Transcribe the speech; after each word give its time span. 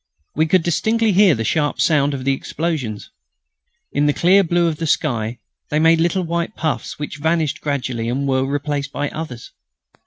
We 0.33 0.47
could 0.47 0.63
distinctly 0.63 1.11
hear 1.11 1.35
the 1.35 1.43
sharp 1.43 1.79
sound 1.79 2.15
of 2.15 2.23
the 2.25 2.33
explosions. 2.33 3.11
In 3.91 4.07
the 4.07 4.13
clear 4.17 4.43
blue 4.43 4.65
of 4.67 4.77
the 4.77 4.87
sky 4.87 5.37
they 5.69 5.77
made 5.77 6.01
little 6.01 6.23
white 6.23 6.55
puffs 6.55 6.97
which 6.97 7.17
vanished 7.17 7.61
gradually 7.61 8.09
and 8.09 8.27
were 8.27 8.43
replaced 8.43 8.91
by 8.91 9.09
others. 9.11 9.51